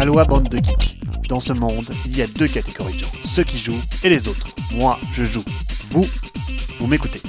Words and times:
Aloha 0.00 0.24
bande 0.24 0.48
de 0.48 0.56
geeks. 0.56 0.98
Dans 1.28 1.40
ce 1.40 1.52
monde, 1.52 1.84
il 2.06 2.16
y 2.16 2.22
a 2.22 2.26
deux 2.26 2.48
catégories 2.48 2.94
de 2.94 3.00
gens, 3.00 3.12
ceux 3.22 3.44
qui 3.44 3.58
jouent 3.58 3.82
et 4.02 4.08
les 4.08 4.28
autres. 4.28 4.46
Moi, 4.74 4.98
je 5.12 5.24
joue. 5.24 5.44
Vous, 5.90 6.06
vous 6.78 6.86
m'écoutez. 6.86 7.20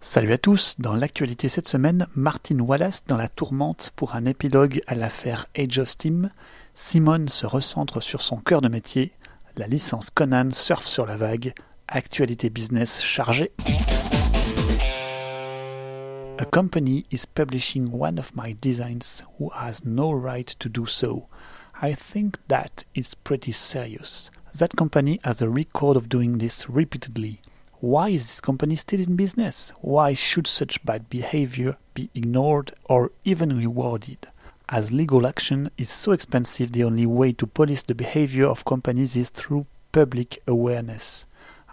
Salut 0.00 0.32
à 0.32 0.38
tous, 0.38 0.74
dans 0.80 0.96
l'actualité 0.96 1.48
cette 1.48 1.68
semaine, 1.68 2.08
Martin 2.16 2.58
Wallace 2.58 3.04
dans 3.06 3.16
la 3.16 3.28
tourmente 3.28 3.92
pour 3.94 4.16
un 4.16 4.24
épilogue 4.24 4.82
à 4.88 4.96
l'affaire 4.96 5.46
Age 5.56 5.78
of 5.78 5.88
Steam, 5.88 6.30
Simone 6.74 7.28
se 7.28 7.46
recentre 7.46 8.00
sur 8.00 8.22
son 8.22 8.38
cœur 8.38 8.60
de 8.60 8.66
métier, 8.66 9.12
la 9.56 9.68
licence 9.68 10.10
Conan 10.10 10.50
surfe 10.50 10.88
sur 10.88 11.06
la 11.06 11.16
vague, 11.16 11.54
actualité 11.86 12.50
business 12.50 13.04
chargée. 13.04 13.52
A 16.40 16.44
company 16.44 17.06
is 17.12 17.24
publishing 17.32 17.88
one 17.92 18.18
of 18.18 18.32
my 18.34 18.56
designs 18.60 19.22
who 19.38 19.52
has 19.54 19.84
no 19.84 20.12
right 20.12 20.58
to 20.58 20.68
do 20.68 20.86
so. 20.86 21.28
I 21.82 21.92
think 21.92 22.38
that 22.48 22.84
is 22.94 23.14
pretty 23.14 23.52
serious. 23.52 24.30
That 24.54 24.76
company 24.76 25.20
has 25.24 25.42
a 25.42 25.48
record 25.48 25.96
of 25.96 26.08
doing 26.08 26.38
this 26.38 26.70
repeatedly. 26.70 27.40
Why 27.80 28.10
is 28.10 28.22
this 28.22 28.40
company 28.40 28.76
still 28.76 29.00
in 29.00 29.16
business? 29.16 29.72
Why 29.80 30.14
should 30.14 30.46
such 30.46 30.84
bad 30.84 31.10
behavior 31.10 31.76
be 31.92 32.10
ignored 32.14 32.72
or 32.84 33.10
even 33.24 33.58
rewarded? 33.58 34.28
As 34.68 34.92
legal 34.92 35.26
action 35.26 35.70
is 35.76 35.90
so 35.90 36.12
expensive, 36.12 36.72
the 36.72 36.84
only 36.84 37.06
way 37.06 37.32
to 37.32 37.46
police 37.46 37.82
the 37.82 37.94
behavior 37.94 38.46
of 38.46 38.64
companies 38.64 39.16
is 39.16 39.28
through 39.28 39.66
public 39.92 40.40
awareness. 40.46 41.26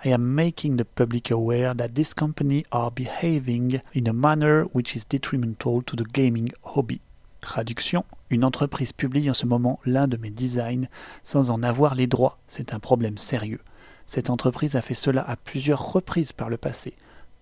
I 0.04 0.10
am 0.10 0.34
making 0.34 0.78
the 0.78 0.86
public 0.86 1.30
aware 1.30 1.76
that 1.76 1.94
these 1.94 2.14
companies 2.14 2.66
are 2.72 2.90
behaving 2.90 3.82
in 3.94 4.08
a 4.08 4.14
manner 4.14 4.64
which 4.64 4.96
is 4.96 5.06
detrimental 5.06 5.84
to 5.84 5.96
the 5.96 6.06
gaming 6.06 6.50
hobby. 6.66 7.02
Traduction 7.42 8.06
Une 8.30 8.46
entreprise 8.46 8.94
publie 8.94 9.30
en 9.30 9.34
ce 9.34 9.48
moment 9.48 9.80
l'un 9.84 10.08
de 10.08 10.16
mes 10.16 10.30
designs 10.30 10.88
sans 11.24 11.50
en 11.50 11.64
avoir 11.64 11.96
les 11.96 12.08
droits. 12.08 12.38
C'est 12.48 12.74
un 12.74 12.80
problème 12.80 13.18
sérieux. 13.18 13.60
Cette 14.06 14.30
entreprise 14.30 14.76
a 14.76 14.82
fait 14.82 14.94
cela 14.94 15.28
à 15.28 15.36
plusieurs 15.36 15.92
reprises 15.92 16.32
par 16.32 16.50
le 16.50 16.58
passé. 16.58 16.94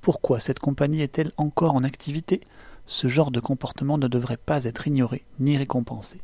Pourquoi 0.02 0.40
cette 0.40 0.60
compagnie 0.60 1.02
est-elle 1.02 1.34
encore 1.38 1.76
en 1.76 1.84
activité? 1.84 2.42
Ce 2.88 3.08
genre 3.08 3.30
de 3.30 3.42
comportement 3.42 3.98
ne 3.98 4.08
devrait 4.08 4.38
pas 4.38 4.64
être 4.64 4.88
ignoré 4.88 5.26
ni 5.40 5.58
récompensé. 5.58 6.22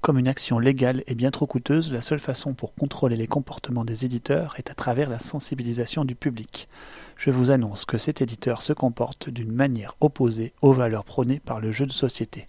Comme 0.00 0.18
une 0.18 0.28
action 0.28 0.60
légale 0.60 1.02
est 1.08 1.16
bien 1.16 1.32
trop 1.32 1.46
coûteuse, 1.46 1.92
la 1.92 2.02
seule 2.02 2.20
façon 2.20 2.54
pour 2.54 2.74
contrôler 2.74 3.16
les 3.16 3.26
comportements 3.26 3.84
des 3.84 4.04
éditeurs 4.04 4.54
est 4.56 4.70
à 4.70 4.74
travers 4.74 5.10
la 5.10 5.18
sensibilisation 5.18 6.04
du 6.04 6.14
public. 6.14 6.68
Je 7.16 7.30
vous 7.30 7.50
annonce 7.50 7.84
que 7.84 7.98
cet 7.98 8.22
éditeur 8.22 8.62
se 8.62 8.72
comporte 8.72 9.28
d'une 9.28 9.52
manière 9.52 9.96
opposée 10.00 10.54
aux 10.62 10.72
valeurs 10.72 11.04
prônées 11.04 11.40
par 11.40 11.60
le 11.60 11.72
jeu 11.72 11.86
de 11.86 11.92
société. 11.92 12.46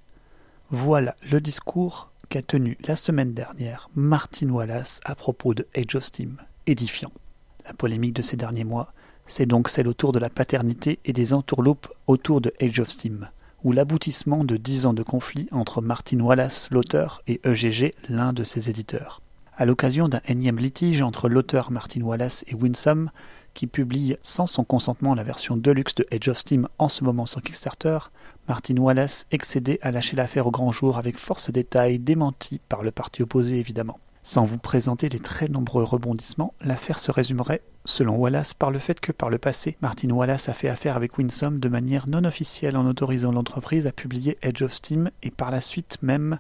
Voilà 0.70 1.16
le 1.32 1.40
discours 1.40 2.10
qu'a 2.28 2.42
tenu 2.42 2.78
la 2.86 2.98
semaine 2.98 3.34
dernière 3.34 3.90
Martin 3.96 4.50
Wallace 4.50 5.00
à 5.06 5.16
propos 5.16 5.54
de 5.54 5.66
Age 5.74 5.96
of 5.96 6.04
Steam, 6.04 6.42
édifiant. 6.66 7.14
La 7.66 7.72
polémique 7.72 8.16
de 8.16 8.22
ces 8.22 8.36
derniers 8.36 8.66
mois, 8.66 8.92
c'est 9.28 9.46
donc 9.46 9.70
celle 9.70 9.88
autour 9.88 10.12
de 10.12 10.20
la 10.20 10.30
paternité 10.30 11.00
et 11.06 11.14
des 11.14 11.34
entourloupes 11.34 11.88
autour 12.06 12.42
de 12.42 12.54
Age 12.62 12.82
of 12.82 12.90
Steam, 12.90 13.30
ou 13.64 13.72
l'aboutissement 13.72 14.44
de 14.44 14.58
dix 14.58 14.86
ans 14.86 14.94
de 14.94 15.04
conflit 15.04 15.48
entre 15.54 15.82
Martin 15.82 16.20
Wallace, 16.20 16.68
l'auteur, 16.70 17.22
et 17.28 17.40
EGG, 17.46 17.94
l'un 18.10 18.34
de 18.34 18.44
ses 18.44 18.70
éditeurs. 18.70 19.22
À 19.60 19.66
l'occasion 19.66 20.08
d'un 20.08 20.22
énième 20.28 20.60
litige 20.60 21.02
entre 21.02 21.28
l'auteur 21.28 21.72
Martin 21.72 22.02
Wallace 22.02 22.46
et 22.48 22.54
Winsome, 22.54 23.10
qui 23.56 23.66
publie 23.66 24.16
sans 24.22 24.46
son 24.46 24.64
consentement 24.64 25.16
la 25.16 25.24
version 25.24 25.58
deluxe 25.58 25.96
de 25.96 26.06
Age 26.12 26.28
of 26.28 26.38
Steam 26.38 26.68
en 26.78 26.90
ce 26.90 27.04
moment 27.04 27.26
sur 27.26 27.42
Kickstarter, 27.42 27.98
Martin 28.48 28.78
Wallace 28.78 29.26
excédé 29.32 29.80
à 29.82 29.90
lâcher 29.90 30.16
l'affaire 30.16 30.46
au 30.46 30.52
grand 30.52 30.72
jour 30.72 31.00
avec 31.00 31.18
force 31.18 31.50
détails 31.50 31.98
démentis 31.98 32.62
par 32.70 32.84
le 32.84 32.92
parti 32.92 33.24
opposé 33.24 33.58
évidemment. 33.58 34.00
Sans 34.22 34.46
vous 34.46 34.60
présenter 34.60 35.10
les 35.10 35.18
très 35.18 35.48
nombreux 35.48 35.84
rebondissements, 35.84 36.54
l'affaire 36.62 37.00
se 37.00 37.10
résumerait, 37.10 37.64
selon 37.84 38.16
Wallace, 38.16 38.54
par 38.54 38.70
le 38.70 38.78
fait 38.78 39.00
que 39.00 39.12
par 39.12 39.32
le 39.32 39.40
passé, 39.40 39.76
Martin 39.82 40.12
Wallace 40.12 40.50
a 40.50 40.54
fait 40.54 40.70
affaire 40.70 40.98
avec 40.98 41.18
Winsome 41.18 41.60
de 41.60 41.70
manière 41.70 42.08
non 42.08 42.26
officielle 42.26 42.78
en 42.78 42.86
autorisant 42.86 43.32
l'entreprise 43.32 43.88
à 43.88 43.92
publier 43.92 44.38
Edge 44.44 44.62
of 44.62 44.72
Steam 44.72 45.10
et 45.24 45.32
par 45.32 45.50
la 45.50 45.62
suite 45.62 45.98
même 46.04 46.38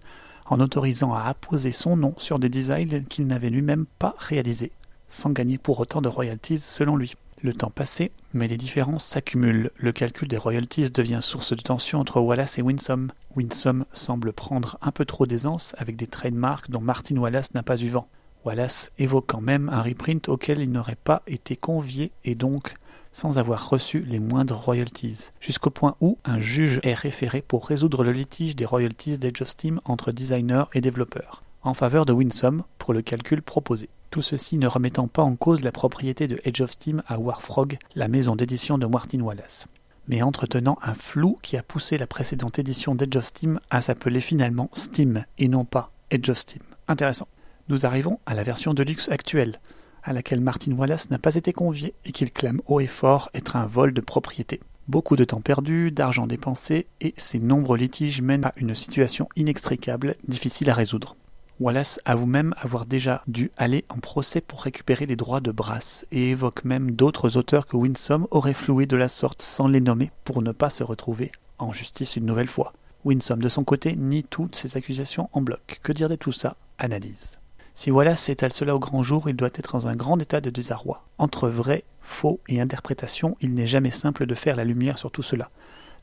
en 0.50 0.60
autorisant 0.60 1.14
à 1.14 1.24
apposer 1.24 1.72
son 1.72 1.98
nom 1.98 2.14
sur 2.18 2.40
des 2.40 2.50
designs 2.50 3.04
qu'il 3.10 3.28
n'avait 3.28 3.50
lui-même 3.50 3.86
pas 4.00 4.16
réalisés 4.18 4.72
sans 5.08 5.30
gagner 5.30 5.58
pour 5.58 5.80
autant 5.80 6.02
de 6.02 6.10
royalties 6.10 6.60
selon 6.60 6.96
lui. 6.96 7.16
Le 7.44 7.54
temps 7.54 7.70
passé, 7.70 8.12
mais 8.34 8.48
les 8.48 8.58
différences 8.58 9.06
s'accumulent. 9.06 9.70
Le 9.78 9.92
calcul 9.92 10.28
des 10.28 10.38
royalties 10.38 10.90
devient 10.90 11.20
source 11.22 11.56
de 11.56 11.62
tension 11.62 12.00
entre 12.00 12.20
Wallace 12.20 12.58
et 12.58 12.64
Winsome. 12.64 13.12
Winsome 13.36 13.86
semble 13.92 14.34
prendre 14.34 14.78
un 14.82 14.92
peu 14.92 15.06
trop 15.06 15.28
d'aisance 15.28 15.76
avec 15.78 15.96
des 15.96 16.08
trademarks 16.08 16.70
dont 16.70 16.82
Martin 16.82 17.18
Wallace 17.18 17.54
n'a 17.54 17.62
pas 17.62 17.78
eu 17.78 17.90
vent. 17.90 18.08
Wallace 18.44 18.92
évoquant 18.98 19.42
même 19.42 19.70
un 19.70 19.84
reprint 19.84 20.30
auquel 20.30 20.60
il 20.60 20.72
n'aurait 20.72 20.96
pas 20.96 21.22
été 21.28 21.56
convié 21.56 22.12
et 22.26 22.34
donc 22.34 22.74
sans 23.18 23.40
avoir 23.40 23.72
reçu 23.72 24.02
les 24.02 24.20
moindres 24.20 24.56
royalties, 24.56 25.32
jusqu'au 25.42 25.72
point 25.72 25.96
où 26.02 26.20
un 26.24 26.40
juge 26.40 26.80
est 26.84 26.94
référé 26.94 27.42
pour 27.42 27.66
résoudre 27.66 28.04
le 28.04 28.12
litige 28.12 28.56
des 28.56 28.64
royalties 28.64 29.18
d'Age 29.18 29.42
of 29.42 29.50
Steam 29.50 29.82
entre 29.86 30.12
designers 30.12 30.66
et 30.76 30.82
développeurs, 30.82 31.42
en 31.64 31.74
faveur 31.74 32.06
de 32.06 32.14
Winsome 32.14 32.62
pour 32.78 32.94
le 32.94 33.02
calcul 33.02 33.42
proposé 33.42 33.90
tout 34.12 34.22
ceci 34.22 34.58
ne 34.58 34.68
remettant 34.68 35.08
pas 35.08 35.24
en 35.24 35.36
cause 35.36 35.62
la 35.62 35.72
propriété 35.72 36.28
de 36.28 36.40
Edge 36.46 36.62
of 36.62 36.72
Steam 36.72 37.02
à 37.08 37.18
Warfrog, 37.18 37.80
la 37.96 38.08
maison 38.08 38.36
d'édition 38.36 38.78
de 38.78 38.86
Martin 38.86 39.22
Wallace, 39.22 39.68
mais 40.08 40.22
entretenant 40.22 40.78
un 40.84 40.94
flou 40.94 41.40
qui 41.42 41.58
a 41.58 41.64
poussé 41.64 41.98
la 41.98 42.08
précédente 42.08 42.60
édition 42.60 42.94
d'Edge 42.94 43.18
of 43.18 43.26
Steam 43.26 43.60
à 43.72 43.82
s'appeler 43.82 44.22
finalement 44.22 44.70
Steam 44.74 45.26
et 45.40 45.48
non 45.48 45.66
pas 45.66 45.92
Edge 46.12 46.30
of 46.30 46.38
Steam. 46.38 46.62
Intéressant. 46.88 47.28
Nous 47.68 47.86
arrivons 47.86 48.20
à 48.28 48.34
la 48.36 48.44
version 48.44 48.74
de 48.74 48.84
luxe 48.84 49.10
actuelle, 49.10 49.60
à 50.08 50.14
laquelle 50.14 50.40
Martin 50.40 50.72
Wallace 50.72 51.12
n'a 51.12 51.20
pas 51.20 51.36
été 51.36 51.52
convié 51.52 51.94
et 52.06 52.14
qu'il 52.14 52.32
clame 52.32 52.62
haut 52.66 52.80
et 52.80 52.88
fort 52.88 53.30
être 53.34 53.58
un 53.58 53.68
vol 53.68 53.94
de 53.94 54.00
propriété. 54.00 54.62
Beaucoup 54.88 55.18
de 55.18 55.26
temps 55.26 55.42
perdu, 55.42 55.92
d'argent 55.92 56.28
dépensé, 56.28 56.88
et 57.02 57.14
ces 57.18 57.40
nombreux 57.40 57.78
litiges 57.78 58.22
mènent 58.22 58.46
à 58.46 58.54
une 58.56 58.74
situation 58.74 59.28
inextricable, 59.36 60.16
difficile 60.26 60.70
à 60.70 60.74
résoudre. 60.74 61.18
Wallace 61.60 62.00
avoue 62.06 62.26
même 62.26 62.56
avoir 62.58 62.86
déjà 62.86 63.22
dû 63.28 63.52
aller 63.58 63.84
en 63.90 63.98
procès 63.98 64.40
pour 64.40 64.62
récupérer 64.62 65.06
les 65.06 65.18
droits 65.18 65.42
de 65.42 65.52
Brass 65.52 66.06
et 66.14 66.30
évoque 66.30 66.64
même 66.64 66.92
d'autres 66.92 67.36
auteurs 67.36 67.68
que 67.68 67.76
Winsome 67.76 68.28
aurait 68.32 68.54
floué 68.54 68.86
de 68.86 68.96
la 68.96 69.10
sorte 69.10 69.42
sans 69.42 69.68
les 69.68 69.82
nommer 69.82 70.12
pour 70.24 70.42
ne 70.42 70.54
pas 70.54 70.70
se 70.70 70.84
retrouver 70.84 71.34
en 71.58 71.74
justice 71.74 72.16
une 72.16 72.26
nouvelle 72.26 72.48
fois. 72.48 72.72
Winsome 73.04 73.42
de 73.42 73.50
son 73.50 73.66
côté 73.66 73.98
nie 73.98 74.24
toutes 74.24 74.56
ces 74.56 74.78
accusations 74.78 75.30
en 75.34 75.42
bloc. 75.42 75.80
Que 75.84 75.92
dire 75.92 76.08
de 76.08 76.16
tout 76.16 76.32
ça? 76.32 76.56
Analyse. 76.78 77.40
Si 77.80 77.92
Wallace 77.92 78.30
étale 78.30 78.54
cela 78.54 78.76
au 78.76 78.80
grand 78.80 79.04
jour, 79.04 79.30
il 79.30 79.36
doit 79.36 79.52
être 79.54 79.74
dans 79.74 79.88
un 79.88 79.96
grand 79.96 80.18
état 80.20 80.42
de 80.42 80.50
désarroi. 80.50 81.06
Entre 81.20 81.48
vrai, 81.48 81.84
faux 82.02 82.40
et 82.50 82.60
interprétation, 82.60 83.38
il 83.40 83.54
n'est 83.54 83.68
jamais 83.68 83.92
simple 83.92 84.26
de 84.26 84.34
faire 84.34 84.56
la 84.56 84.64
lumière 84.64 84.98
sur 84.98 85.12
tout 85.12 85.22
cela. 85.22 85.52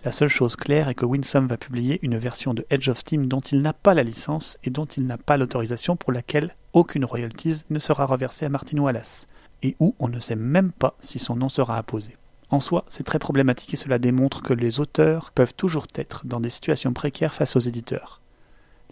La 0.04 0.12
seule 0.12 0.28
chose 0.28 0.54
claire 0.54 0.88
est 0.88 0.94
que 0.94 1.04
Winsome 1.04 1.48
va 1.48 1.56
publier 1.56 1.98
une 2.02 2.16
version 2.16 2.54
de 2.54 2.64
Edge 2.70 2.88
of 2.88 2.98
Steam 2.98 3.26
dont 3.26 3.40
il 3.40 3.60
n'a 3.60 3.72
pas 3.72 3.92
la 3.92 4.04
licence 4.04 4.56
et 4.62 4.70
dont 4.70 4.84
il 4.84 5.04
n'a 5.04 5.18
pas 5.18 5.36
l'autorisation 5.36 5.96
pour 5.96 6.12
laquelle 6.12 6.54
aucune 6.74 7.04
royalties 7.04 7.64
ne 7.70 7.80
sera 7.80 8.06
reversée 8.06 8.46
à 8.46 8.50
Martin 8.50 8.78
Wallace, 8.78 9.26
et 9.64 9.74
où 9.80 9.96
on 9.98 10.06
ne 10.06 10.20
sait 10.20 10.36
même 10.36 10.70
pas 10.70 10.94
si 11.00 11.18
son 11.18 11.34
nom 11.34 11.48
sera 11.48 11.76
apposé. 11.76 12.16
En 12.50 12.60
soi, 12.60 12.84
c'est 12.86 13.02
très 13.02 13.18
problématique 13.18 13.74
et 13.74 13.78
cela 13.78 13.98
démontre 13.98 14.42
que 14.42 14.54
les 14.54 14.78
auteurs 14.78 15.32
peuvent 15.32 15.54
toujours 15.54 15.88
être 15.96 16.24
dans 16.24 16.38
des 16.38 16.50
situations 16.50 16.92
précaires 16.92 17.34
face 17.34 17.56
aux 17.56 17.60
éditeurs. 17.60 18.20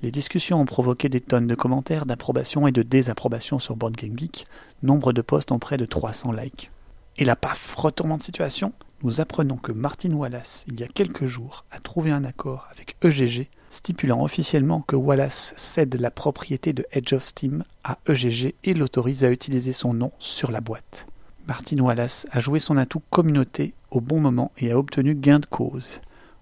Les 0.03 0.11
discussions 0.11 0.61
ont 0.61 0.67
provoqué 0.67 1.09
des 1.09 1.21
tonnes 1.21 1.47
de 1.47 1.55
commentaires, 1.55 2.07
d'approbation 2.07 2.67
et 2.67 2.73
de 2.73 2.83
désapprobation 2.83 3.61
sur 3.61 3.77
Board 3.77 3.95
Game 3.95 4.19
Geek, 4.19 4.47
nombre 4.83 5.13
de 5.13 5.23
posts 5.23 5.53
en 5.53 5.61
près 5.61 5.77
de 5.77 5.87
300 5.87 6.33
likes. 6.33 6.73
Et 7.19 7.25
la 7.25 7.37
paf, 7.37 7.77
retournement 7.77 8.17
de 8.17 8.23
situation, 8.23 8.73
nous 9.05 9.21
apprenons 9.21 9.59
que 9.59 9.71
Martin 9.71 10.13
Wallace, 10.13 10.65
il 10.67 10.81
y 10.81 10.83
a 10.83 10.89
quelques 10.89 11.27
jours, 11.27 11.65
a 11.71 11.79
trouvé 11.79 12.11
un 12.11 12.25
accord 12.25 12.69
avec 12.73 12.97
EGG 13.05 13.49
stipulant 13.71 14.23
officiellement 14.23 14.81
que 14.81 14.97
Wallace 14.97 15.55
cède 15.57 15.95
la 16.01 16.11
propriété 16.11 16.73
de 16.73 16.85
Edge 16.91 17.13
of 17.13 17.25
Steam 17.25 17.65
à 17.85 17.99
EGG 18.09 18.55
et 18.65 18.75
l'autorise 18.75 19.23
à 19.23 19.31
utiliser 19.31 19.73
son 19.73 19.95
nom 19.95 20.11
sur 20.19 20.51
la 20.51 20.61
boîte. 20.61 21.07
Martin 21.47 21.79
Wallace 21.79 22.27
a 22.33 22.41
joué 22.41 22.59
son 22.59 22.77
atout 22.77 23.03
communauté 23.11 23.75
au 23.91 24.01
bon 24.01 24.21
moment 24.21 24.51
et 24.59 24.73
a 24.73 24.79
obtenu 24.79 25.15
gain 25.15 25.39
de 25.39 25.47
cause. 25.47 26.01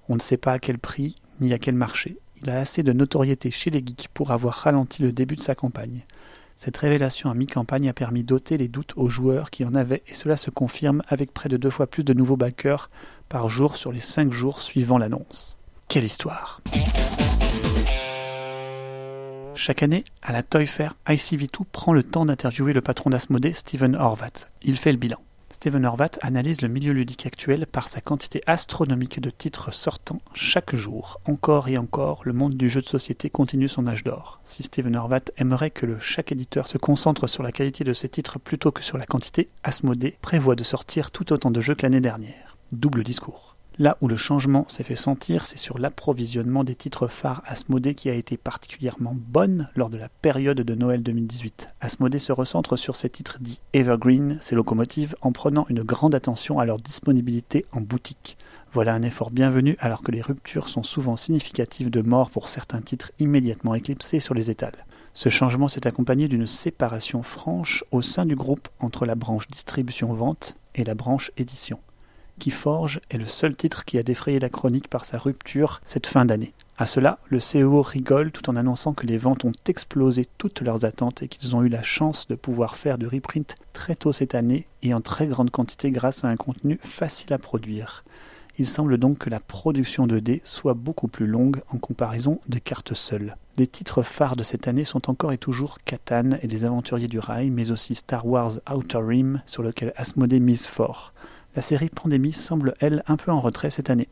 On 0.09 0.17
ne 0.17 0.21
sait 0.21 0.39
pas 0.39 0.53
à 0.53 0.59
quel 0.59 0.79
prix 0.79 1.15
ni 1.41 1.53
à 1.53 1.59
quel 1.59 1.75
marché. 1.75 2.19
Il 2.43 2.51
a 2.51 2.59
assez 2.59 2.83
de 2.83 2.93
notoriété 2.93 3.51
chez 3.51 3.71
les 3.71 3.81
geeks 3.81 4.09
pour 4.15 4.31
avoir 4.31 4.55
ralenti 4.55 5.03
le 5.03 5.13
début 5.13 5.37
de 5.37 5.43
sa 5.43 5.55
campagne. 5.55 6.07
Cette 6.57 6.77
révélation 6.77 7.31
à 7.31 7.35
mi-campagne 7.35 7.89
a 7.89 7.93
permis 7.93 8.23
d'ôter 8.23 8.57
les 8.57 8.69
doutes 8.69 8.93
aux 8.97 9.09
joueurs 9.09 9.51
qui 9.51 9.65
en 9.65 9.75
avaient 9.75 10.03
et 10.07 10.15
cela 10.15 10.37
se 10.37 10.51
confirme 10.51 11.03
avec 11.09 11.33
près 11.33 11.49
de 11.49 11.57
deux 11.57 11.71
fois 11.71 11.87
plus 11.87 12.05
de 12.05 12.13
nouveaux 12.13 12.37
backers 12.37 12.91
par 13.29 13.49
jour 13.49 13.77
sur 13.77 13.93
les 13.93 14.01
cinq 14.01 14.33
jours 14.33 14.63
suivant 14.63 14.99
l'annonce. 14.99 15.57
Quelle 15.89 16.05
histoire 16.05 16.61
Chaque 19.55 19.83
année, 19.83 20.05
à 20.23 20.33
la 20.33 20.43
Toy 20.43 20.67
Fair, 20.67 20.95
ICV2 21.07 21.65
prend 21.71 21.93
le 21.93 22.05
temps 22.05 22.27
d'interviewer 22.27 22.73
le 22.73 22.81
patron 22.81 23.11
d'Asmodée, 23.11 23.53
Steven 23.53 23.97
Horvath. 23.97 24.51
Il 24.63 24.77
fait 24.77 24.93
le 24.93 24.99
bilan. 24.99 25.19
Steven 25.53 25.85
Horvath 25.85 26.19
analyse 26.23 26.61
le 26.63 26.69
milieu 26.69 26.93
ludique 26.93 27.27
actuel 27.27 27.67
par 27.67 27.89
sa 27.89 28.01
quantité 28.01 28.41
astronomique 28.47 29.21
de 29.21 29.31
titres 29.31 29.73
sortant 29.73 30.21
chaque 30.33 30.75
jour. 30.75 31.21
Encore 31.27 31.69
et 31.69 31.77
encore, 31.77 32.23
le 32.25 32.33
monde 32.33 32.55
du 32.55 32.69
jeu 32.69 32.81
de 32.81 32.87
société 32.87 33.29
continue 33.31 33.69
son 33.69 33.87
âge 33.87 34.05
d'or. 34.05 34.41
Si 34.45 34.63
Steven 34.63 34.97
Horvath 34.97 35.33
aimerait 35.37 35.71
que 35.71 35.99
chaque 35.99 36.33
éditeur 36.33 36.69
se 36.69 36.79
concentre 36.79 37.27
sur 37.27 37.43
la 37.43 37.53
qualité 37.53 37.85
de 37.85 37.93
ses 37.93 38.09
titres 38.09 38.39
plutôt 38.39 38.73
que 38.73 38.83
sur 38.83 38.97
la 38.97 39.07
quantité, 39.07 39.49
Asmodée 39.63 40.17
prévoit 40.23 40.57
de 40.57 40.65
sortir 40.65 41.11
tout 41.11 41.33
autant 41.33 41.51
de 41.51 41.61
jeux 41.61 41.75
que 41.75 41.83
l'année 41.83 42.01
dernière. 42.01 42.57
Double 42.73 43.03
discours. 43.03 43.57
Là 43.81 43.97
où 44.03 44.09
le 44.09 44.17
changement 44.19 44.67
s'est 44.69 44.85
fait 44.85 44.95
sentir, 44.95 45.47
c'est 45.47 45.57
sur 45.57 45.79
l'approvisionnement 45.79 46.65
des 46.65 46.75
titres 46.75 47.07
phares 47.07 47.43
Asmodée 47.47 47.95
qui 47.95 48.11
a 48.11 48.15
été 48.15 48.37
particulièrement 48.37 49.17
bonne 49.17 49.71
lors 49.75 49.89
de 49.89 49.97
la 49.97 50.11
période 50.11 50.61
de 50.61 50.75
Noël 50.75 51.03
2018. 51.03 51.67
Asmodée 51.81 52.19
se 52.19 52.31
recentre 52.31 52.77
sur 52.77 52.95
ses 52.95 53.09
titres 53.09 53.39
dits 53.41 53.59
Evergreen, 53.73 54.37
ses 54.43 54.55
locomotives, 54.55 55.17
en 55.23 55.33
prenant 55.33 55.65
une 55.71 55.83
grande 55.83 56.15
attention 56.15 56.59
à 56.59 56.67
leur 56.67 56.77
disponibilité 56.77 57.65
en 57.73 57.81
boutique. 57.81 58.37
Voilà 58.75 58.93
un 58.93 59.01
effort 59.01 59.31
bienvenu 59.31 59.79
alors 59.81 60.03
que 60.03 60.13
les 60.13 60.21
ruptures 60.21 60.69
sont 60.69 60.83
souvent 60.83 61.17
significatives 61.17 61.89
de 61.89 62.03
mort 62.03 62.29
pour 62.29 62.51
certains 62.51 62.83
titres 62.83 63.13
immédiatement 63.19 63.75
éclipsés 63.75 64.21
sur 64.21 64.35
les 64.35 64.51
étals. 64.51 64.85
Ce 65.15 65.31
changement 65.31 65.69
s'est 65.69 65.87
accompagné 65.87 66.29
d'une 66.29 66.47
séparation 66.47 67.23
franche 67.23 67.83
au 67.93 68.03
sein 68.03 68.27
du 68.27 68.37
groupe 68.37 68.69
entre 68.79 69.07
la 69.07 69.15
branche 69.15 69.49
distribution-vente 69.49 70.59
et 70.75 70.85
la 70.85 70.95
branche 70.95 71.33
édition. 71.39 71.81
Forge 72.49 73.03
est 73.11 73.19
le 73.19 73.27
seul 73.27 73.55
titre 73.55 73.85
qui 73.85 73.99
a 73.99 74.03
défrayé 74.03 74.39
la 74.39 74.49
chronique 74.49 74.89
par 74.89 75.05
sa 75.05 75.19
rupture 75.19 75.83
cette 75.85 76.07
fin 76.07 76.25
d'année. 76.25 76.55
À 76.79 76.87
cela, 76.87 77.19
le 77.29 77.41
CEO 77.41 77.83
rigole 77.83 78.33
tout 78.33 78.49
en 78.49 78.57
annonçant 78.57 78.95
que 78.95 79.07
les 79.07 79.19
ventes 79.19 79.45
ont 79.45 79.53
explosé 79.67 80.27
toutes 80.39 80.63
leurs 80.63 80.87
attentes 80.87 81.23
et 81.23 81.29
qu'ils 81.29 81.55
ont 81.55 81.63
eu 81.63 81.69
la 81.69 81.83
chance 81.83 82.27
de 82.27 82.35
pouvoir 82.35 82.79
faire 82.79 82.97
du 82.97 83.07
reprint 83.07 83.55
très 83.75 83.95
tôt 83.95 84.15
cette 84.15 84.35
année 84.35 84.67
et 84.83 84.95
en 84.95 85.03
très 85.03 85.27
grande 85.27 85.51
quantité 85.51 85.91
grâce 85.91 86.25
à 86.25 86.29
un 86.29 86.37
contenu 86.37 86.79
facile 86.83 87.35
à 87.35 87.39
produire. 87.39 88.03
Il 88.57 88.67
semble 88.67 88.97
donc 88.97 89.19
que 89.19 89.31
la 89.31 89.41
production 89.41 90.07
de 90.07 90.21
dés 90.21 90.41
soit 90.45 90.75
beaucoup 90.75 91.09
plus 91.09 91.27
longue 91.27 91.61
en 91.71 91.77
comparaison 91.77 92.41
de 92.49 92.59
cartes 92.59 92.95
seules. 92.95 93.37
Les 93.59 93.67
titres 93.67 94.03
phares 94.03 94.37
de 94.37 94.43
cette 94.43 94.67
année 94.67 94.85
sont 94.85 95.11
encore 95.11 95.33
et 95.33 95.39
toujours 95.39 95.79
Catan 95.85 96.31
et 96.43 96.47
les 96.47 96.65
Aventuriers 96.65 97.09
du 97.09 97.19
Rail, 97.19 97.51
mais 97.51 97.71
aussi 97.71 97.95
Star 97.95 98.27
Wars 98.27 98.59
Outer 98.71 99.01
Rim, 99.03 99.43
sur 99.45 99.63
lequel 99.63 99.93
Asmodée 99.97 100.41
mise 100.41 100.67
fort. 100.67 101.13
La 101.57 101.63
série 101.63 101.89
Pandémie 101.89 102.33
semble, 102.33 102.75
elle, 102.79 103.03
un 103.09 103.17
peu 103.17 103.33
en 103.33 103.41
retrait 103.41 103.71
cette 103.71 103.91
année. 103.91 104.09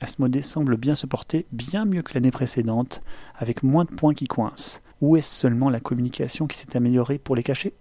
Asmodée 0.00 0.42
semble 0.42 0.76
bien 0.76 0.96
se 0.96 1.06
porter, 1.06 1.46
bien 1.52 1.84
mieux 1.84 2.02
que 2.02 2.14
l'année 2.14 2.32
précédente, 2.32 3.00
avec 3.38 3.62
moins 3.62 3.84
de 3.84 3.90
points 3.90 4.12
qui 4.12 4.26
coincent. 4.26 4.80
Ou 5.00 5.16
est-ce 5.16 5.32
seulement 5.32 5.70
la 5.70 5.78
communication 5.78 6.48
qui 6.48 6.58
s'est 6.58 6.76
améliorée 6.76 7.18
pour 7.18 7.36
les 7.36 7.44
cacher? 7.44 7.74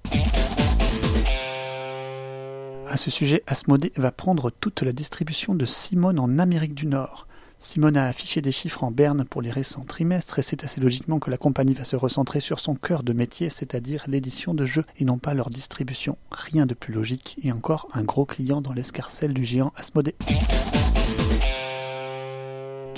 À 2.87 2.97
ce 2.97 3.09
sujet, 3.09 3.41
Asmodée 3.47 3.93
va 3.95 4.11
prendre 4.11 4.51
toute 4.51 4.83
la 4.83 4.91
distribution 4.91 5.55
de 5.55 5.65
Simone 5.65 6.19
en 6.19 6.37
Amérique 6.37 6.75
du 6.75 6.85
Nord. 6.85 7.27
Simone 7.61 7.97
a 7.97 8.07
affiché 8.07 8.41
des 8.41 8.53
chiffres 8.53 8.85
en 8.85 8.91
berne 8.91 9.25
pour 9.25 9.41
les 9.41 9.51
récents 9.51 9.83
trimestres 9.83 10.39
et 10.39 10.41
c'est 10.41 10.63
assez 10.63 10.79
logiquement 10.79 11.19
que 11.19 11.29
la 11.29 11.37
compagnie 11.37 11.73
va 11.73 11.83
se 11.83 11.97
recentrer 11.97 12.39
sur 12.39 12.59
son 12.59 12.73
cœur 12.73 13.03
de 13.03 13.11
métier, 13.11 13.49
c'est-à-dire 13.49 14.05
l'édition 14.07 14.53
de 14.53 14.65
jeux 14.65 14.85
et 14.97 15.03
non 15.03 15.17
pas 15.17 15.33
leur 15.33 15.49
distribution. 15.49 16.17
Rien 16.31 16.65
de 16.65 16.73
plus 16.73 16.93
logique 16.93 17.37
et 17.43 17.51
encore 17.51 17.89
un 17.93 18.03
gros 18.03 18.25
client 18.25 18.61
dans 18.61 18.73
l'escarcelle 18.73 19.33
du 19.33 19.43
géant 19.43 19.73
Asmodée. 19.75 20.15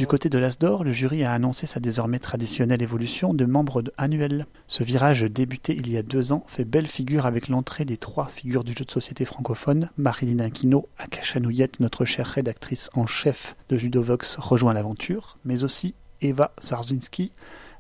Du 0.02 0.08
côté 0.08 0.30
de 0.30 0.40
l'Asdor, 0.40 0.84
le 0.84 0.90
jury 0.90 1.24
a 1.24 1.32
annoncé 1.32 1.68
sa 1.68 1.80
désormais 1.80 2.18
traditionnelle 2.18 2.82
évolution 2.82 3.36
de 3.36 3.46
membre 3.46 3.84
annuel. 4.00 4.48
Ce 4.66 4.84
virage 4.84 5.22
débuté 5.22 5.76
il 5.78 5.92
y 5.92 5.96
a 5.96 6.02
deux 6.02 6.32
ans 6.32 6.44
fait 6.48 6.66
belle 6.66 6.88
figure 6.88 7.28
avec 7.28 7.50
l'entrée 7.50 7.86
des 7.86 7.98
trois 7.98 8.26
figures 8.26 8.64
du 8.64 8.74
jeu 8.76 8.84
de 8.84 8.90
société 8.90 9.26
francophone. 9.26 9.92
Marilyn 9.98 10.40
Aquino, 10.40 10.90
Akasha 10.98 11.40
notre 11.80 12.06
chère 12.06 12.26
rédactrice 12.26 12.90
en 12.96 13.06
chef 13.06 13.56
de 13.70 13.76
Ludovox, 13.76 14.38
rejoint 14.40 14.74
l'aventure, 14.74 15.38
mais 15.46 15.64
aussi 15.64 15.94
Eva 16.20 16.52
Swarzinski, 16.60 17.32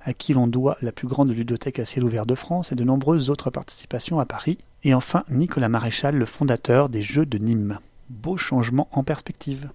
à 0.02 0.14
qui 0.14 0.34
l'on 0.34 0.46
doit 0.46 0.78
la 0.84 0.92
plus 0.92 1.08
grande 1.08 1.32
ludothèque 1.32 1.80
à 1.80 1.86
ciel 1.86 2.04
ouvert 2.04 2.28
de 2.28 2.36
France 2.36 2.72
et 2.72 2.76
de 2.76 2.84
nombreuses 2.84 3.32
autres 3.32 3.50
participations 3.50 4.20
à 4.20 4.28
Paris. 4.28 4.60
Et 4.84 4.94
enfin 4.94 5.24
Nicolas 5.28 5.70
Maréchal, 5.70 6.16
le 6.16 6.26
fondateur 6.28 6.88
des 6.88 7.02
Jeux 7.02 7.26
de 7.26 7.40
Nîmes. 7.40 7.80
Beau 8.12 8.38
changement 8.38 8.90
en 8.92 9.04
perspective. 9.04 9.72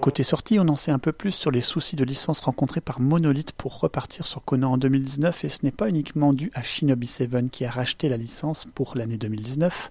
Côté 0.00 0.22
sortie, 0.22 0.60
on 0.60 0.68
en 0.68 0.76
sait 0.76 0.92
un 0.92 1.00
peu 1.00 1.10
plus 1.10 1.32
sur 1.32 1.50
les 1.50 1.60
soucis 1.60 1.96
de 1.96 2.04
licence 2.04 2.38
rencontrés 2.40 2.80
par 2.80 3.00
Monolith 3.00 3.50
pour 3.50 3.80
repartir 3.80 4.28
sur 4.28 4.44
Conan 4.44 4.72
en 4.72 4.78
2019 4.78 5.44
et 5.44 5.48
ce 5.48 5.64
n'est 5.64 5.72
pas 5.72 5.88
uniquement 5.88 6.32
dû 6.32 6.52
à 6.54 6.62
Shinobi 6.62 7.08
7 7.08 7.50
qui 7.50 7.64
a 7.64 7.70
racheté 7.70 8.08
la 8.08 8.16
licence 8.16 8.64
pour 8.64 8.96
l'année 8.96 9.18
2019. 9.18 9.90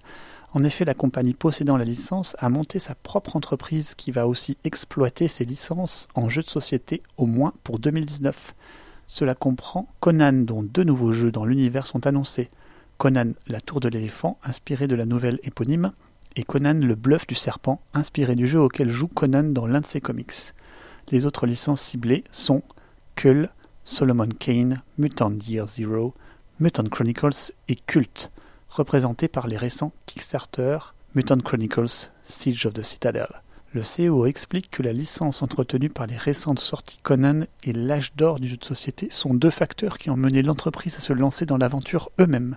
En 0.54 0.64
effet, 0.64 0.86
la 0.86 0.94
compagnie 0.94 1.34
possédant 1.34 1.76
la 1.76 1.84
licence 1.84 2.36
a 2.38 2.48
monté 2.48 2.78
sa 2.78 2.94
propre 2.94 3.36
entreprise 3.36 3.94
qui 3.94 4.10
va 4.10 4.26
aussi 4.26 4.56
exploiter 4.64 5.28
ses 5.28 5.44
licences 5.44 6.08
en 6.14 6.30
jeux 6.30 6.42
de 6.42 6.48
société 6.48 7.02
au 7.18 7.26
moins 7.26 7.52
pour 7.62 7.78
2019. 7.78 8.54
Cela 9.08 9.34
comprend 9.34 9.88
Conan 10.00 10.32
dont 10.32 10.62
deux 10.62 10.84
nouveaux 10.84 11.12
jeux 11.12 11.30
dans 11.30 11.44
l'univers 11.44 11.86
sont 11.86 12.06
annoncés. 12.06 12.48
Conan 12.96 13.32
la 13.46 13.60
tour 13.60 13.80
de 13.80 13.88
l'éléphant 13.88 14.38
inspiré 14.42 14.88
de 14.88 14.96
la 14.96 15.04
nouvelle 15.04 15.38
éponyme 15.42 15.92
et 16.36 16.44
Conan 16.44 16.74
le 16.74 16.94
bluff 16.94 17.26
du 17.26 17.34
serpent, 17.34 17.80
inspiré 17.94 18.36
du 18.36 18.46
jeu 18.46 18.60
auquel 18.60 18.90
joue 18.90 19.08
Conan 19.08 19.44
dans 19.44 19.66
l'un 19.66 19.80
de 19.80 19.86
ses 19.86 20.00
comics. 20.00 20.54
Les 21.10 21.26
autres 21.26 21.46
licences 21.46 21.80
ciblées 21.80 22.24
sont 22.30 22.62
Kull, 23.16 23.50
Solomon 23.84 24.28
Kane, 24.28 24.82
Mutant 24.98 25.32
Year 25.46 25.66
Zero, 25.66 26.14
Mutant 26.60 26.84
Chronicles 26.84 27.52
et 27.68 27.76
Cult, 27.76 28.30
représentés 28.68 29.28
par 29.28 29.46
les 29.46 29.56
récents 29.56 29.92
Kickstarter 30.06 30.78
Mutant 31.14 31.40
Chronicles 31.40 32.10
Siege 32.24 32.66
of 32.66 32.74
the 32.74 32.82
Citadel. 32.82 33.28
Le 33.74 33.82
CEO 33.82 34.26
explique 34.26 34.70
que 34.70 34.82
la 34.82 34.92
licence 34.92 35.42
entretenue 35.42 35.90
par 35.90 36.06
les 36.06 36.16
récentes 36.16 36.58
sorties 36.58 37.00
Conan 37.02 37.44
et 37.64 37.72
l'âge 37.72 38.14
d'or 38.14 38.40
du 38.40 38.48
jeu 38.48 38.56
de 38.56 38.64
société 38.64 39.08
sont 39.10 39.34
deux 39.34 39.50
facteurs 39.50 39.98
qui 39.98 40.10
ont 40.10 40.16
mené 40.16 40.42
l'entreprise 40.42 40.96
à 40.96 41.00
se 41.00 41.12
lancer 41.12 41.44
dans 41.44 41.58
l'aventure 41.58 42.10
eux-mêmes. 42.18 42.56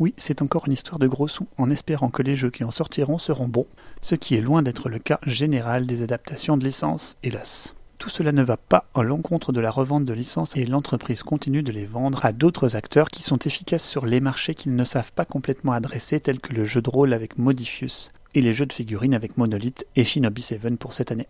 Oui, 0.00 0.12
c'est 0.16 0.42
encore 0.42 0.66
une 0.66 0.72
histoire 0.72 0.98
de 0.98 1.06
gros 1.06 1.28
sous, 1.28 1.46
en 1.56 1.70
espérant 1.70 2.08
que 2.08 2.22
les 2.22 2.34
jeux 2.34 2.50
qui 2.50 2.64
en 2.64 2.72
sortiront 2.72 3.18
seront 3.18 3.46
bons, 3.46 3.66
ce 4.00 4.16
qui 4.16 4.34
est 4.34 4.40
loin 4.40 4.62
d'être 4.62 4.88
le 4.88 4.98
cas 4.98 5.20
général 5.24 5.86
des 5.86 6.02
adaptations 6.02 6.56
de 6.56 6.64
licences, 6.64 7.16
hélas. 7.22 7.74
Tout 7.98 8.08
cela 8.08 8.32
ne 8.32 8.42
va 8.42 8.56
pas 8.56 8.86
à 8.94 9.04
l'encontre 9.04 9.52
de 9.52 9.60
la 9.60 9.70
revente 9.70 10.04
de 10.04 10.12
licences 10.12 10.56
et 10.56 10.66
l'entreprise 10.66 11.22
continue 11.22 11.62
de 11.62 11.70
les 11.70 11.86
vendre 11.86 12.24
à 12.24 12.32
d'autres 12.32 12.74
acteurs 12.74 13.08
qui 13.08 13.22
sont 13.22 13.38
efficaces 13.38 13.86
sur 13.86 14.04
les 14.04 14.20
marchés 14.20 14.54
qu'ils 14.54 14.74
ne 14.74 14.84
savent 14.84 15.12
pas 15.12 15.24
complètement 15.24 15.72
adresser, 15.72 16.18
tels 16.18 16.40
que 16.40 16.52
le 16.52 16.64
jeu 16.64 16.82
de 16.82 16.90
rôle 16.90 17.12
avec 17.12 17.38
Modifius 17.38 18.10
et 18.34 18.40
les 18.40 18.52
jeux 18.52 18.66
de 18.66 18.72
figurines 18.72 19.14
avec 19.14 19.38
Monolith 19.38 19.86
et 19.94 20.04
Shinobi 20.04 20.42
7 20.42 20.76
pour 20.76 20.92
cette 20.92 21.12
année. 21.12 21.28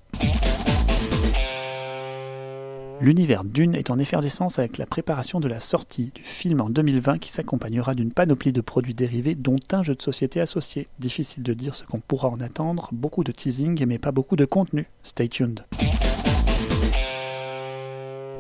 L'univers 3.00 3.44
Dune 3.44 3.74
est 3.74 3.90
en 3.90 3.98
effervescence 3.98 4.58
avec 4.58 4.78
la 4.78 4.86
préparation 4.86 5.40
de 5.40 5.48
la 5.48 5.60
sortie 5.60 6.12
du 6.14 6.22
film 6.22 6.60
en 6.60 6.70
2020 6.70 7.18
qui 7.18 7.30
s'accompagnera 7.30 7.94
d'une 7.94 8.12
panoplie 8.12 8.52
de 8.52 8.60
produits 8.60 8.94
dérivés 8.94 9.34
dont 9.34 9.58
un 9.72 9.82
jeu 9.82 9.94
de 9.94 10.02
société 10.02 10.40
associé. 10.40 10.86
Difficile 11.00 11.42
de 11.42 11.54
dire 11.54 11.74
ce 11.74 11.84
qu'on 11.84 12.00
pourra 12.00 12.28
en 12.28 12.40
attendre, 12.40 12.88
beaucoup 12.92 13.24
de 13.24 13.32
teasing 13.32 13.84
mais 13.86 13.98
pas 13.98 14.12
beaucoup 14.12 14.36
de 14.36 14.44
contenu. 14.44 14.86
Stay 15.02 15.28
tuned. 15.28 15.64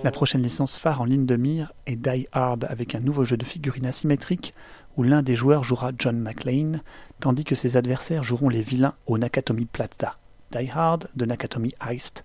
La 0.04 0.10
prochaine 0.10 0.42
licence 0.42 0.76
phare 0.76 1.00
en 1.00 1.06
ligne 1.06 1.26
de 1.26 1.36
mire 1.36 1.72
est 1.86 1.96
Die 1.96 2.28
Hard 2.32 2.66
avec 2.68 2.94
un 2.94 3.00
nouveau 3.00 3.24
jeu 3.24 3.36
de 3.36 3.44
figurines 3.44 3.86
asymétrique 3.86 4.54
où 4.96 5.02
l'un 5.02 5.22
des 5.22 5.34
joueurs 5.34 5.64
jouera 5.64 5.90
John 5.98 6.20
McClane 6.20 6.82
tandis 7.20 7.44
que 7.44 7.54
ses 7.54 7.76
adversaires 7.76 8.22
joueront 8.22 8.50
les 8.50 8.62
vilains 8.62 8.94
au 9.06 9.18
Nakatomi 9.18 9.64
Plaza. 9.64 10.16
Die 10.52 10.70
Hard 10.70 11.08
de 11.16 11.24
Nakatomi 11.24 11.70
Heist 11.84 12.24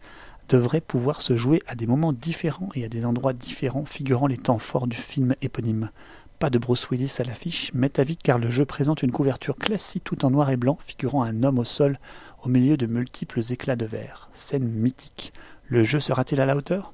devrait 0.50 0.82
pouvoir 0.82 1.22
se 1.22 1.36
jouer 1.36 1.62
à 1.68 1.75
des 1.75 1.88
moments 1.88 2.12
différents 2.12 2.70
et 2.75 2.84
à 2.84 2.89
des 2.89 3.06
endroits 3.06 3.34
différents 3.34 3.86
figurant 3.86 4.27
les 4.27 4.38
temps 4.38 4.58
forts 4.58 4.88
du 4.88 4.98
film 4.98 5.36
éponyme. 5.41 5.91
Pas 6.39 6.50
de 6.50 6.58
Bruce 6.58 6.89
Willis 6.89 7.18
à 7.20 7.24
l'affiche, 7.24 7.72
mais 7.74 8.00
à 8.00 8.03
vite 8.03 8.22
car 8.24 8.39
le 8.39 8.50
jeu 8.50 8.65
présente 8.65 9.03
une 9.03 9.12
couverture 9.12 9.58
classique 9.58 10.03
tout 10.03 10.25
en 10.25 10.32
noir 10.32 10.50
et 10.50 10.58
blanc 10.58 10.77
figurant 10.86 11.24
un 11.24 11.44
homme 11.44 11.60
au 11.60 11.65
sol 11.65 12.00
au 12.44 12.50
milieu 12.50 12.77
de 12.77 12.86
multiples 12.88 13.41
éclats 13.51 13.75
de 13.75 13.86
verre. 13.86 14.29
Scène 14.34 14.68
mythique. 14.68 15.34
Le 15.68 15.84
jeu 15.84 16.00
sera-t-il 16.00 16.41
à 16.41 16.46
la 16.46 16.56
hauteur? 16.56 16.94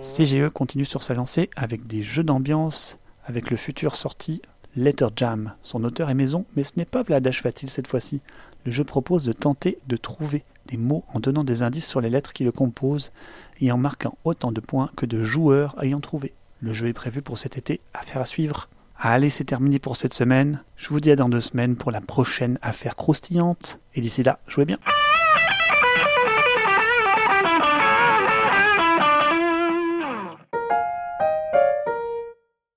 CGE 0.00 0.48
continue 0.54 0.84
sur 0.86 1.02
sa 1.02 1.14
lancée 1.14 1.50
avec 1.56 1.86
des 1.86 2.02
jeux 2.02 2.22
d'ambiance, 2.22 2.98
avec 3.26 3.50
le 3.50 3.56
futur 3.56 3.96
sorti 3.96 4.40
Letter 4.76 5.08
Jam. 5.16 5.54
Son 5.62 5.84
auteur 5.84 6.08
est 6.08 6.14
maison, 6.14 6.46
mais 6.56 6.64
ce 6.64 6.72
n'est 6.76 6.84
pas 6.84 7.02
Vlad 7.02 7.30
Fatil 7.32 7.68
cette 7.68 7.88
fois-ci. 7.88 8.22
Le 8.64 8.70
jeu 8.70 8.84
propose 8.84 9.24
de 9.24 9.32
tenter 9.32 9.78
de 9.88 9.96
trouver 9.96 10.44
des 10.70 10.76
mots 10.76 11.04
en 11.12 11.20
donnant 11.20 11.44
des 11.44 11.62
indices 11.62 11.86
sur 11.86 12.00
les 12.00 12.10
lettres 12.10 12.32
qui 12.32 12.44
le 12.44 12.52
composent 12.52 13.12
et 13.60 13.72
en 13.72 13.78
marquant 13.78 14.16
autant 14.24 14.52
de 14.52 14.60
points 14.60 14.90
que 14.96 15.06
de 15.06 15.22
joueurs 15.22 15.76
ayant 15.82 16.00
trouvé. 16.00 16.32
Le 16.60 16.72
jeu 16.72 16.88
est 16.88 16.92
prévu 16.92 17.22
pour 17.22 17.38
cet 17.38 17.56
été, 17.56 17.80
affaire 17.94 18.20
à 18.20 18.26
suivre. 18.26 18.68
Allez, 18.98 19.30
c'est 19.30 19.44
terminé 19.44 19.78
pour 19.78 19.96
cette 19.96 20.12
semaine. 20.12 20.62
Je 20.76 20.90
vous 20.90 21.00
dis 21.00 21.10
à 21.10 21.16
dans 21.16 21.30
deux 21.30 21.40
semaines 21.40 21.76
pour 21.76 21.90
la 21.90 22.02
prochaine 22.02 22.58
affaire 22.60 22.96
croustillante. 22.96 23.80
Et 23.94 24.02
d'ici 24.02 24.22
là, 24.22 24.40
jouez 24.46 24.66
bien. 24.66 24.78